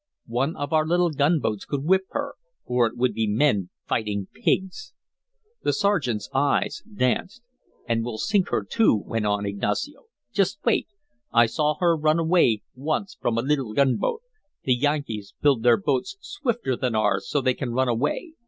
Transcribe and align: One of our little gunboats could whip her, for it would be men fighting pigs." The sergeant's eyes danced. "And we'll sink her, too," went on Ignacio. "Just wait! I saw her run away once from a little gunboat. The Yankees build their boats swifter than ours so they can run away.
One 0.33 0.55
of 0.55 0.73
our 0.73 0.83
little 0.87 1.11
gunboats 1.11 1.63
could 1.65 1.83
whip 1.83 2.05
her, 2.09 2.33
for 2.65 2.87
it 2.87 2.97
would 2.97 3.13
be 3.13 3.27
men 3.27 3.69
fighting 3.87 4.29
pigs." 4.33 4.93
The 5.61 5.73
sergeant's 5.73 6.27
eyes 6.33 6.81
danced. 6.91 7.43
"And 7.87 8.03
we'll 8.03 8.17
sink 8.17 8.49
her, 8.49 8.63
too," 8.67 8.95
went 8.95 9.27
on 9.27 9.45
Ignacio. 9.45 10.05
"Just 10.33 10.57
wait! 10.65 10.87
I 11.31 11.45
saw 11.45 11.75
her 11.75 11.95
run 11.95 12.17
away 12.17 12.63
once 12.73 13.13
from 13.21 13.37
a 13.37 13.43
little 13.43 13.73
gunboat. 13.73 14.23
The 14.63 14.73
Yankees 14.73 15.35
build 15.39 15.61
their 15.61 15.77
boats 15.77 16.17
swifter 16.19 16.75
than 16.75 16.95
ours 16.95 17.29
so 17.29 17.39
they 17.39 17.53
can 17.53 17.71
run 17.71 17.87
away. 17.87 18.33